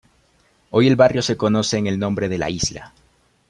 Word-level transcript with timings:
Hoy 0.71 0.87
el 0.87 0.95
barrio 0.95 1.21
se 1.21 1.37
conoce 1.37 1.77
en 1.77 1.85
el 1.85 1.99
nombre 1.99 2.27
de 2.27 2.39
La 2.39 2.49
Isla. 2.49 2.91